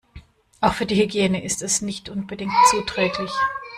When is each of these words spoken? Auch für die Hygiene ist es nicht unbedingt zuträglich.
Auch 0.61 0.73
für 0.73 0.87
die 0.87 0.99
Hygiene 0.99 1.43
ist 1.43 1.61
es 1.61 1.83
nicht 1.83 2.09
unbedingt 2.09 2.53
zuträglich. 2.71 3.29